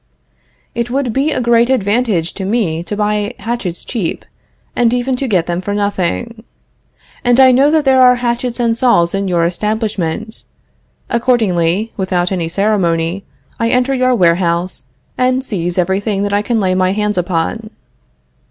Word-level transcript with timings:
It 0.73 0.89
would 0.89 1.13
be 1.13 1.31
a 1.31 1.39
great 1.39 1.69
advantage 1.69 2.33
to 2.33 2.43
me 2.43 2.81
to 2.85 2.95
buy 2.97 3.35
hatchets 3.37 3.85
cheap, 3.85 4.25
and 4.75 4.91
even 4.95 5.15
to 5.17 5.27
get 5.27 5.45
them 5.45 5.61
for 5.61 5.75
nothing. 5.75 6.43
And 7.23 7.39
I 7.39 7.51
know 7.51 7.69
that 7.69 7.85
there 7.85 8.01
are 8.01 8.15
hatchets 8.15 8.59
and 8.59 8.75
saws 8.75 9.13
in 9.13 9.27
your 9.27 9.45
establishment. 9.45 10.43
Accordingly, 11.07 11.93
without 11.97 12.31
any 12.31 12.47
ceremony, 12.47 13.25
I 13.59 13.69
enter 13.69 13.93
your 13.93 14.15
warehouse 14.15 14.85
and 15.19 15.43
seize 15.43 15.77
everything 15.77 16.23
that 16.23 16.33
I 16.33 16.41
can 16.41 16.59
lay 16.59 16.73
my 16.73 16.93
hands 16.93 17.15
upon. 17.15 17.69